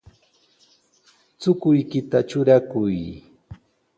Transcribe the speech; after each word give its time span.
Chukuykita 1.39 2.17
trurakuy. 2.29 2.95